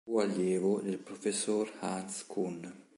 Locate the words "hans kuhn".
1.81-2.85